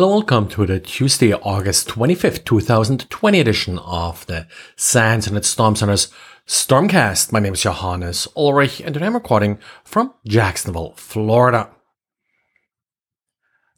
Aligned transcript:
Hello, 0.00 0.14
welcome 0.14 0.48
to 0.48 0.64
the 0.64 0.80
Tuesday, 0.80 1.34
August 1.34 1.86
25th, 1.88 2.46
2020 2.46 3.38
edition 3.38 3.78
of 3.80 4.24
the 4.24 4.46
SANS 4.74 5.26
Internet 5.26 5.44
Storm 5.44 5.76
Center's 5.76 6.10
Stormcast. 6.46 7.32
My 7.32 7.38
name 7.38 7.52
is 7.52 7.60
Johannes 7.60 8.26
Ulrich 8.34 8.80
and 8.80 8.94
today 8.94 9.04
I'm 9.04 9.12
recording 9.12 9.58
from 9.84 10.14
Jacksonville, 10.24 10.94
Florida. 10.96 11.68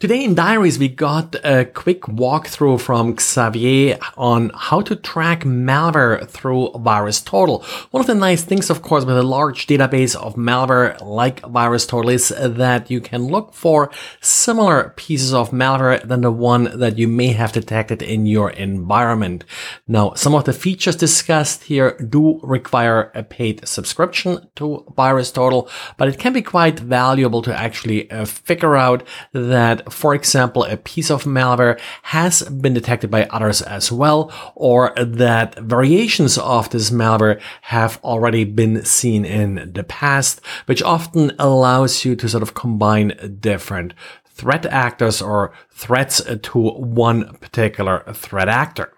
Today 0.00 0.24
in 0.24 0.34
Diaries, 0.34 0.76
we 0.76 0.88
got 0.88 1.36
a 1.44 1.64
quick 1.64 2.02
walkthrough 2.02 2.80
from 2.80 3.16
Xavier 3.16 3.96
on 4.16 4.50
how 4.52 4.80
to 4.80 4.96
track 4.96 5.44
malware 5.44 6.28
through 6.28 6.70
VirusTotal. 6.74 7.62
One 7.92 8.00
of 8.00 8.08
the 8.08 8.14
nice 8.16 8.42
things, 8.42 8.70
of 8.70 8.82
course, 8.82 9.04
with 9.04 9.16
a 9.16 9.22
large 9.22 9.68
database 9.68 10.16
of 10.16 10.34
malware 10.34 11.00
like 11.00 11.42
VirusTotal 11.42 12.12
is 12.12 12.28
that 12.30 12.90
you 12.90 13.00
can 13.00 13.28
look 13.28 13.54
for 13.54 13.88
similar 14.20 14.92
pieces 14.96 15.32
of 15.32 15.52
malware 15.52 16.02
than 16.06 16.22
the 16.22 16.32
one 16.32 16.76
that 16.76 16.98
you 16.98 17.06
may 17.06 17.28
have 17.28 17.52
detected 17.52 18.02
in 18.02 18.26
your 18.26 18.50
environment. 18.50 19.44
Now, 19.86 20.14
some 20.14 20.34
of 20.34 20.44
the 20.44 20.52
features 20.52 20.96
discussed 20.96 21.62
here 21.62 21.96
do 21.98 22.40
require 22.42 23.12
a 23.14 23.22
paid 23.22 23.66
subscription 23.66 24.48
to 24.56 24.84
VirusTotal, 24.98 25.70
but 25.96 26.08
it 26.08 26.18
can 26.18 26.32
be 26.32 26.42
quite 26.42 26.80
valuable 26.80 27.42
to 27.42 27.56
actually 27.56 28.10
uh, 28.10 28.24
figure 28.24 28.76
out 28.76 29.06
that 29.32 29.83
for 29.90 30.14
example, 30.14 30.64
a 30.64 30.76
piece 30.76 31.10
of 31.10 31.24
malware 31.24 31.78
has 32.02 32.42
been 32.42 32.74
detected 32.74 33.10
by 33.10 33.24
others 33.26 33.62
as 33.62 33.90
well, 33.90 34.32
or 34.54 34.92
that 34.96 35.58
variations 35.58 36.38
of 36.38 36.70
this 36.70 36.90
malware 36.90 37.40
have 37.62 38.00
already 38.04 38.44
been 38.44 38.84
seen 38.84 39.24
in 39.24 39.72
the 39.74 39.84
past, 39.84 40.40
which 40.66 40.82
often 40.82 41.32
allows 41.38 42.04
you 42.04 42.16
to 42.16 42.28
sort 42.28 42.42
of 42.42 42.54
combine 42.54 43.38
different 43.40 43.94
threat 44.26 44.66
actors 44.66 45.22
or 45.22 45.52
threats 45.70 46.20
to 46.42 46.58
one 46.58 47.36
particular 47.38 48.04
threat 48.12 48.48
actor. 48.48 48.92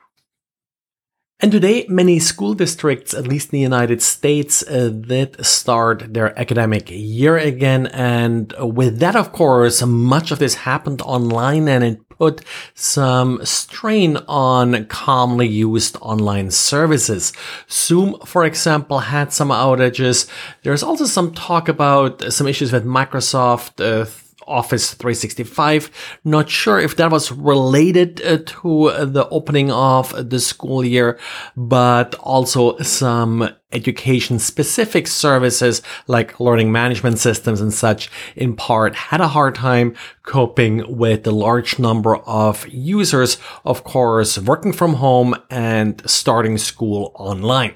And 1.38 1.52
today, 1.52 1.84
many 1.86 2.18
school 2.18 2.54
districts, 2.54 3.12
at 3.12 3.26
least 3.26 3.52
in 3.52 3.58
the 3.58 3.62
United 3.62 4.00
States, 4.00 4.66
uh, 4.66 4.88
did 4.88 5.44
start 5.44 6.14
their 6.14 6.38
academic 6.38 6.88
year 6.90 7.36
again. 7.36 7.88
And 7.88 8.54
with 8.58 9.00
that, 9.00 9.16
of 9.16 9.32
course, 9.32 9.82
much 9.82 10.30
of 10.30 10.38
this 10.38 10.54
happened 10.54 11.02
online 11.02 11.68
and 11.68 11.84
it 11.84 12.08
put 12.08 12.40
some 12.72 13.44
strain 13.44 14.16
on 14.28 14.86
commonly 14.86 15.46
used 15.46 15.98
online 16.00 16.50
services. 16.50 17.34
Zoom, 17.70 18.18
for 18.24 18.46
example, 18.46 19.00
had 19.00 19.30
some 19.30 19.50
outages. 19.50 20.26
There's 20.62 20.82
also 20.82 21.04
some 21.04 21.34
talk 21.34 21.68
about 21.68 22.32
some 22.32 22.46
issues 22.46 22.72
with 22.72 22.86
Microsoft 22.86 23.84
uh, 23.84 24.06
Office 24.46 24.94
365. 24.94 25.90
Not 26.24 26.48
sure 26.48 26.78
if 26.78 26.96
that 26.96 27.10
was 27.10 27.32
related 27.32 28.20
uh, 28.24 28.38
to 28.38 29.06
the 29.06 29.28
opening 29.30 29.70
of 29.70 30.30
the 30.30 30.40
school 30.40 30.84
year, 30.84 31.18
but 31.56 32.14
also 32.16 32.78
some 32.78 33.48
education 33.72 34.38
specific 34.38 35.06
services 35.06 35.82
like 36.06 36.38
learning 36.40 36.70
management 36.72 37.18
systems 37.18 37.60
and 37.60 37.74
such 37.74 38.10
in 38.36 38.54
part 38.54 38.94
had 38.94 39.20
a 39.20 39.28
hard 39.28 39.54
time 39.54 39.94
coping 40.22 40.96
with 40.96 41.24
the 41.24 41.32
large 41.32 41.78
number 41.78 42.16
of 42.16 42.66
users, 42.68 43.38
of 43.64 43.84
course, 43.84 44.38
working 44.38 44.72
from 44.72 44.94
home 44.94 45.34
and 45.50 46.02
starting 46.08 46.56
school 46.56 47.12
online. 47.16 47.74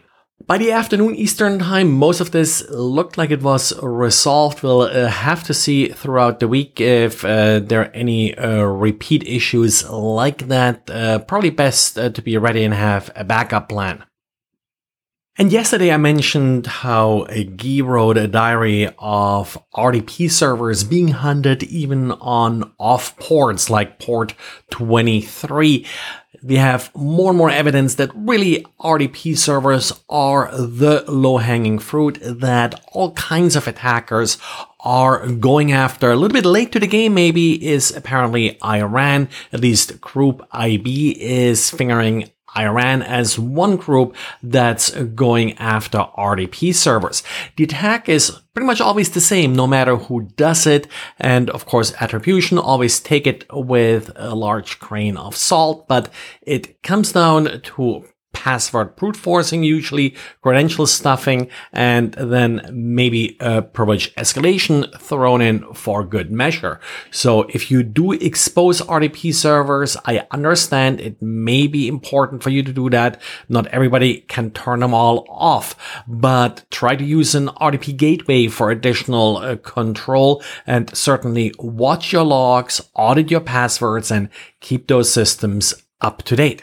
By 0.51 0.59
the 0.59 0.73
afternoon 0.73 1.15
Eastern 1.15 1.61
time, 1.61 1.93
most 1.93 2.21
of 2.21 2.33
this 2.33 2.69
looked 2.71 3.17
like 3.17 3.31
it 3.31 3.41
was 3.41 3.73
resolved. 3.85 4.65
We'll 4.65 4.81
uh, 4.81 5.07
have 5.07 5.45
to 5.45 5.55
see 5.55 5.87
throughout 5.91 6.41
the 6.41 6.49
week 6.49 6.81
if 6.81 7.25
uh, 7.25 7.61
there 7.61 7.83
are 7.83 7.93
any 7.95 8.37
uh, 8.37 8.65
repeat 8.65 9.23
issues 9.29 9.89
like 9.89 10.49
that. 10.49 10.91
Uh, 10.91 11.21
probably 11.21 11.51
best 11.51 11.97
uh, 11.97 12.09
to 12.11 12.21
be 12.21 12.37
ready 12.37 12.65
and 12.65 12.75
have 12.75 13.13
a 13.15 13.23
backup 13.23 13.69
plan. 13.69 14.03
And 15.41 15.51
yesterday 15.51 15.91
I 15.91 15.97
mentioned 15.97 16.67
how 16.67 17.25
a 17.31 17.45
Guy 17.45 17.81
wrote 17.81 18.19
a 18.19 18.29
diary 18.29 18.91
of 18.99 19.57
RDP 19.75 20.31
servers 20.31 20.85
being 20.85 21.09
hunted 21.09 21.63
even 21.63 22.13
on 22.13 22.71
off 22.79 23.17
ports 23.17 23.71
like 23.71 23.99
port 23.99 24.35
23 24.69 25.87
we 26.43 26.57
have 26.57 26.95
more 26.95 27.31
and 27.31 27.39
more 27.39 27.51
evidence 27.51 27.97
that 27.97 28.11
really 28.15 28.65
RDP 28.81 29.37
servers 29.37 29.93
are 30.09 30.51
the 30.57 31.05
low 31.09 31.39
hanging 31.39 31.79
fruit 31.79 32.19
that 32.23 32.83
all 32.93 33.13
kinds 33.13 33.57
of 33.57 33.69
attackers 33.69 34.39
are 34.81 35.27
going 35.27 35.73
after. 35.73 36.11
A 36.11 36.17
little 36.17 36.33
bit 36.33 36.47
late 36.47 36.73
to 36.73 36.81
the 36.81 36.87
game, 36.87 37.13
maybe, 37.13 37.67
is 37.67 37.95
apparently 37.95 38.59
Iran. 38.65 39.29
At 39.53 39.61
least 39.61 40.01
Group 40.01 40.47
IB 40.53 41.21
is 41.21 41.69
fingering 41.69 42.31
Iran 42.57 43.03
as 43.03 43.39
one 43.39 43.77
group 43.77 44.17
that's 44.43 44.91
going 44.91 45.57
after 45.59 45.99
RDP 46.17 46.75
servers. 46.75 47.23
The 47.57 47.65
attack 47.65 48.09
is 48.09 48.31
pretty 48.55 48.67
much 48.67 48.81
always 48.81 49.11
the 49.11 49.21
same, 49.21 49.55
no 49.55 49.67
matter 49.67 49.97
who 49.97 50.23
does 50.37 50.67
it. 50.67 50.87
And 51.19 51.51
of 51.51 51.67
course, 51.67 51.93
attribution, 52.01 52.59
always 52.59 53.01
take 53.01 53.27
it 53.27 53.45
with 53.53 54.11
a 54.17 54.35
large 54.35 54.79
grain 54.79 55.17
of 55.17 55.37
salt, 55.37 55.87
but 55.89 56.11
it 56.43 56.83
comes 56.83 57.13
down 57.13 57.61
to 57.63 58.05
password 58.33 58.97
brute 58.97 59.17
forcing, 59.17 59.63
usually 59.63 60.15
credential 60.43 60.87
stuffing, 60.87 61.49
and 61.73 62.13
then 62.15 62.69
maybe 62.73 63.37
a 63.41 63.63
privilege 63.63 64.15
escalation 64.15 64.91
thrown 65.01 65.41
in 65.41 65.73
for 65.75 66.05
good 66.05 66.31
measure. 66.31 66.81
So 67.11 67.43
if 67.51 67.71
you 67.71 67.83
do 67.83 68.13
expose 68.13 68.81
RDP 68.81 69.35
servers, 69.35 69.97
I 70.05 70.27
understand 70.31 71.01
it 71.01 71.21
may 71.21 71.67
be 71.67 71.89
important 71.89 72.43
for 72.43 72.51
you 72.51 72.63
to 72.63 72.73
do 72.73 72.89
that. 72.91 73.21
Not 73.49 73.67
everybody 73.69 74.23
can 74.23 74.51
turn 74.51 74.81
them 74.81 74.95
all 74.95 75.27
off, 75.29 76.03
but 76.07 76.65
try 76.71 76.97
to 76.97 77.05
use 77.05 77.35
an 77.35 77.49
RDP 77.49 77.97
gateway 77.97 78.49
for 78.49 78.71
additional 78.71 79.39
uh, 79.39 79.57
control 79.57 80.43
and 80.67 80.95
certainly 80.97 81.53
watch 81.59 82.13
your 82.13 82.25
logs, 82.25 82.81
audit 82.95 83.31
your 83.31 83.41
passwords, 83.41 84.11
and 84.11 84.29
keep 84.61 84.87
those 84.87 85.13
systems 85.13 85.75
up 86.01 86.23
to 86.23 86.37
date. 86.37 86.63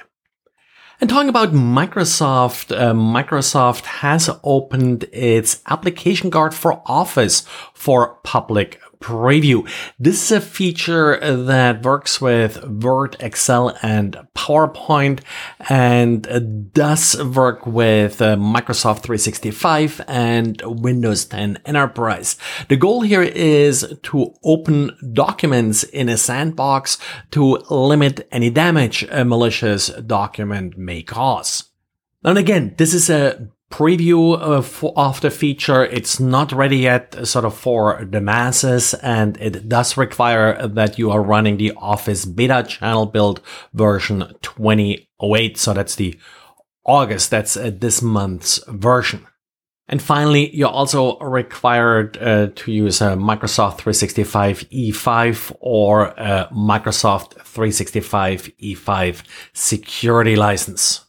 And 1.00 1.10
talking 1.10 1.30
about 1.30 1.54
Microsoft, 1.54 2.76
uh, 2.76 2.92
Microsoft 2.92 3.86
has 3.86 4.32
opened 4.44 5.04
its 5.14 5.62
application 5.68 6.32
guard 6.32 6.56
for 6.56 6.82
Office 6.88 7.42
for 7.76 8.16
public 8.24 8.82
preview. 9.00 9.70
This 10.00 10.24
is 10.24 10.32
a 10.32 10.42
feature 10.42 11.20
that 11.20 11.84
works 11.84 12.20
with 12.22 12.64
Word, 12.64 13.16
Excel, 13.20 13.78
and 13.82 14.18
PowerPoint 14.36 15.22
and 15.70 16.74
does 16.74 17.22
work 17.24 17.66
with 17.66 18.22
uh, 18.22 18.36
Microsoft 18.36 19.02
365 19.02 20.02
and 20.08 20.62
Windows 20.64 21.26
10 21.26 21.60
Enterprise. 21.66 22.38
The 22.70 22.78
goal 22.78 23.02
here 23.02 23.24
is 23.24 23.98
to 24.04 24.34
open 24.44 24.98
documents 25.14 25.84
in 25.84 26.10
a 26.10 26.18
sandbox 26.18 26.98
to 27.32 27.58
limit 27.70 28.28
any 28.32 28.50
damage 28.50 29.04
a 29.12 29.26
malicious 29.26 29.88
document 29.88 30.78
may 30.78 31.04
cause. 31.04 31.66
And 32.24 32.38
again, 32.38 32.76
this 32.78 32.94
is 32.94 33.10
a 33.10 33.50
preview 33.72 34.38
of, 34.38 34.84
of 34.96 35.22
the 35.22 35.30
feature. 35.30 35.84
It's 35.84 36.20
not 36.20 36.52
ready 36.52 36.78
yet 36.78 37.28
sort 37.28 37.46
of 37.46 37.58
for 37.58 38.06
the 38.10 38.22
masses 38.22 38.94
and 38.96 39.38
it 39.38 39.68
does 39.68 39.98
require 39.98 40.68
that 40.68 40.98
you 40.98 41.12
are 41.12 41.22
running 41.22 41.58
the 41.58 41.74
Office 41.78 42.26
beta 42.26 42.66
channel 42.68 43.06
build 43.06 43.42
version 43.74 44.34
2008. 44.42 45.58
So 45.58 45.74
that's 45.74 45.96
the 45.96 46.18
August. 46.86 47.30
That's 47.30 47.58
uh, 47.58 47.72
this 47.74 48.02
month's 48.02 48.60
version. 48.68 49.28
And 49.90 50.02
finally, 50.02 50.54
you're 50.54 50.68
also 50.68 51.18
required 51.20 52.18
uh, 52.18 52.48
to 52.56 52.72
use 52.72 53.00
a 53.00 53.16
Microsoft 53.16 53.78
365 53.78 54.70
E5 54.70 55.56
or 55.62 56.08
a 56.08 56.50
Microsoft 56.52 57.36
365 57.36 58.52
E5 58.62 59.24
security 59.54 60.36
license. 60.36 61.07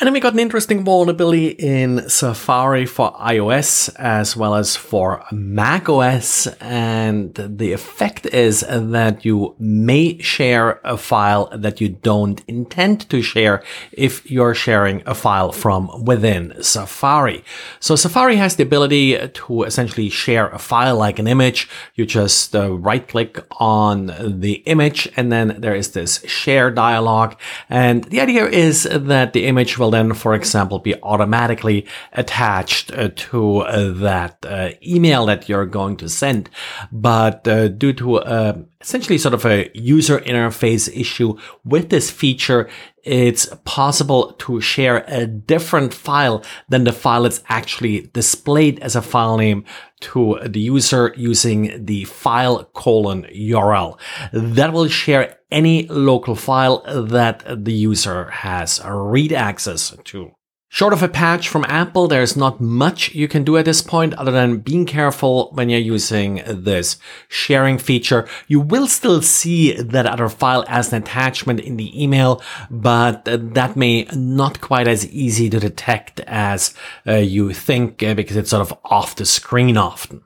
And 0.00 0.08
then 0.08 0.12
we 0.12 0.18
got 0.18 0.32
an 0.32 0.40
interesting 0.40 0.82
vulnerability 0.82 1.50
in 1.50 2.08
Safari 2.08 2.84
for 2.84 3.12
iOS 3.12 3.94
as 3.94 4.36
well 4.36 4.56
as 4.56 4.74
for 4.74 5.24
macOS. 5.30 6.48
And 6.60 7.32
the 7.32 7.72
effect 7.72 8.26
is 8.26 8.62
that 8.68 9.24
you 9.24 9.54
may 9.60 10.18
share 10.18 10.80
a 10.82 10.96
file 10.96 11.48
that 11.56 11.80
you 11.80 11.90
don't 11.90 12.42
intend 12.48 13.08
to 13.10 13.22
share 13.22 13.62
if 13.92 14.28
you're 14.28 14.52
sharing 14.52 15.00
a 15.06 15.14
file 15.14 15.52
from 15.52 16.04
within 16.04 16.60
Safari. 16.60 17.44
So 17.78 17.94
Safari 17.94 18.34
has 18.34 18.56
the 18.56 18.64
ability 18.64 19.28
to 19.28 19.62
essentially 19.62 20.08
share 20.08 20.48
a 20.48 20.58
file 20.58 20.96
like 20.96 21.20
an 21.20 21.28
image. 21.28 21.68
You 21.94 22.04
just 22.04 22.56
uh, 22.56 22.72
right 22.72 23.06
click 23.06 23.38
on 23.60 24.40
the 24.40 24.54
image 24.66 25.08
and 25.16 25.30
then 25.30 25.54
there 25.60 25.76
is 25.76 25.92
this 25.92 26.20
share 26.24 26.72
dialog. 26.72 27.36
And 27.70 28.02
the 28.02 28.20
idea 28.20 28.46
is 28.46 28.88
that 28.90 29.34
the 29.34 29.46
image 29.46 29.78
will 29.78 29.83
will 29.84 29.90
then, 29.90 30.14
for 30.14 30.34
example, 30.34 30.78
be 30.78 30.94
automatically 31.02 31.86
attached 32.12 32.90
uh, 32.92 33.10
to 33.14 33.58
uh, 33.58 33.92
that 33.92 34.44
uh, 34.46 34.70
email 34.82 35.26
that 35.26 35.48
you're 35.48 35.66
going 35.66 35.96
to 35.98 36.08
send. 36.08 36.48
But 36.90 37.46
uh, 37.46 37.68
due 37.68 37.92
to 37.94 38.16
uh, 38.16 38.54
essentially 38.80 39.18
sort 39.18 39.34
of 39.34 39.44
a 39.44 39.70
user 39.74 40.20
interface 40.20 40.88
issue 40.94 41.36
with 41.64 41.90
this 41.90 42.10
feature, 42.10 42.68
it's 43.02 43.46
possible 43.64 44.32
to 44.32 44.60
share 44.62 45.04
a 45.06 45.26
different 45.26 45.92
file 45.92 46.42
than 46.70 46.84
the 46.84 46.92
file 46.92 47.24
that's 47.24 47.42
actually 47.48 48.10
displayed 48.14 48.78
as 48.80 48.96
a 48.96 49.02
file 49.02 49.36
name 49.36 49.64
to 50.00 50.38
the 50.46 50.60
user 50.60 51.12
using 51.16 51.84
the 51.84 52.04
file 52.04 52.64
colon 52.72 53.24
URL. 53.24 53.98
That 54.32 54.72
will 54.72 54.88
share 54.88 55.38
any 55.54 55.86
local 55.86 56.34
file 56.34 56.82
that 56.84 57.64
the 57.64 57.72
user 57.72 58.30
has 58.30 58.80
read 58.84 59.32
access 59.32 59.96
to. 60.04 60.32
Short 60.74 60.92
of 60.92 61.04
a 61.04 61.08
patch 61.08 61.48
from 61.48 61.64
Apple, 61.68 62.08
there's 62.08 62.36
not 62.36 62.60
much 62.60 63.14
you 63.14 63.28
can 63.28 63.44
do 63.44 63.56
at 63.56 63.64
this 63.64 63.80
point 63.80 64.12
other 64.14 64.32
than 64.32 64.58
being 64.58 64.86
careful 64.86 65.52
when 65.52 65.68
you're 65.68 65.78
using 65.78 66.42
this 66.44 66.96
sharing 67.28 67.78
feature. 67.78 68.26
You 68.48 68.58
will 68.58 68.88
still 68.88 69.22
see 69.22 69.80
that 69.80 70.06
other 70.06 70.28
file 70.28 70.64
as 70.66 70.92
an 70.92 71.00
attachment 71.00 71.60
in 71.60 71.76
the 71.76 72.02
email, 72.02 72.42
but 72.68 73.24
that 73.24 73.76
may 73.76 74.08
not 74.16 74.60
quite 74.60 74.88
as 74.88 75.08
easy 75.12 75.48
to 75.50 75.60
detect 75.60 76.18
as 76.26 76.74
uh, 77.06 77.18
you 77.18 77.52
think 77.52 78.02
uh, 78.02 78.14
because 78.14 78.36
it's 78.36 78.50
sort 78.50 78.68
of 78.68 78.76
off 78.84 79.14
the 79.14 79.26
screen 79.26 79.76
often. 79.76 80.22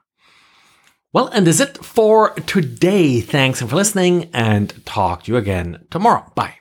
Well, 1.12 1.28
and 1.28 1.46
that's 1.46 1.60
it 1.60 1.84
for 1.84 2.34
today. 2.40 3.20
Thanks 3.20 3.60
for 3.60 3.74
listening 3.74 4.30
and 4.34 4.84
talk 4.84 5.24
to 5.24 5.32
you 5.32 5.38
again 5.38 5.86
tomorrow. 5.90 6.30
Bye. 6.34 6.54